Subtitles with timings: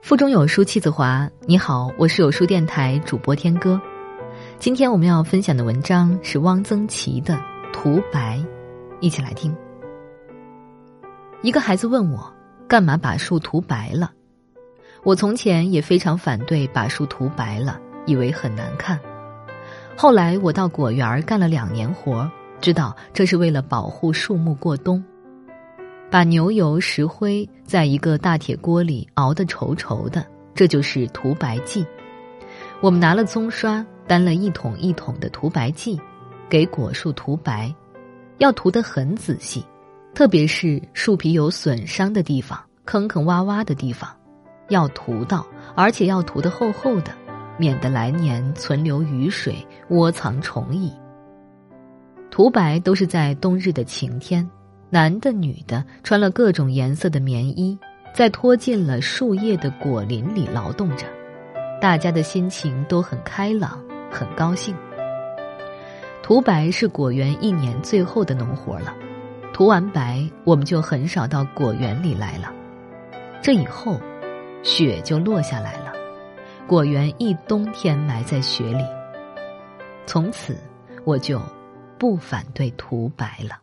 [0.00, 1.28] 腹中有书气自华。
[1.40, 3.78] 你好，我是有书电台主播天歌。
[4.58, 7.34] 今天我们要分享的文章是汪曾祺的
[7.72, 8.38] 《涂白》，
[9.00, 9.54] 一起来听。
[11.42, 12.32] 一个孩子问我，
[12.66, 14.12] 干嘛把树涂白了？
[15.02, 18.98] 我从前也非常反对把树涂白了，以为很难看。
[19.96, 22.30] 后来我到果园干了两年活，
[22.60, 25.04] 知道这是为了保护树木过冬。
[26.10, 31.86] 把牛油、石灰在一个大铁锅里熬得稠稠的，这就是涂白剂。
[32.80, 36.00] 我们拿了棕刷，担了一桶一桶的涂白剂，
[36.48, 37.72] 给果树涂白，
[38.38, 39.62] 要涂得很仔细，
[40.14, 44.10] 特别是树皮有损伤的地方、坑坑洼洼的地方，
[44.70, 47.12] 要涂到，而且要涂得厚厚的，
[47.58, 49.54] 免得来年存留雨水，
[49.90, 50.90] 窝藏虫蚁。
[52.30, 54.48] 涂白都是在冬日的晴天。
[54.90, 57.78] 男的、女的穿了各种颜色的棉衣，
[58.14, 61.06] 在拖进了树叶的果林里劳动着，
[61.80, 63.78] 大家的心情都很开朗，
[64.10, 64.74] 很高兴。
[66.22, 68.94] 涂白是果园一年最后的农活了，
[69.52, 72.52] 涂完白，我们就很少到果园里来了。
[73.42, 74.00] 这以后，
[74.62, 75.92] 雪就落下来了，
[76.66, 78.84] 果园一冬天埋在雪里。
[80.06, 80.56] 从此，
[81.04, 81.40] 我就
[81.98, 83.58] 不反对涂白了。